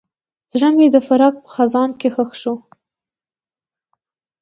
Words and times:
زړه 0.53 0.69
مې 0.77 0.87
د 0.93 0.97
فراق 1.07 1.35
په 1.43 1.49
خزان 1.55 1.89
کې 1.99 2.09
ښخ 2.15 2.31
شو. 2.41 2.53